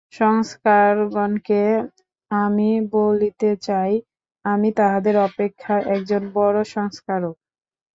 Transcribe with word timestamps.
সংস্কারকগণকে 0.13 1.61
আমি 2.31 2.69
বলিতে 2.93 3.49
চাই, 3.67 3.91
আমি 4.45 4.69
তাঁহাদের 4.77 5.15
অপেক্ষা 5.27 5.75
একজন 5.95 6.21
বড় 6.35 6.57
সংস্কারক। 6.75 7.35